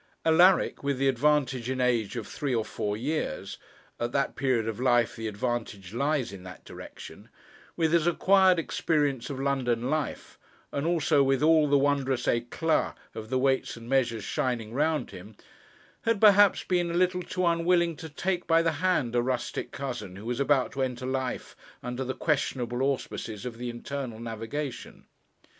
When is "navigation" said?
24.19-25.05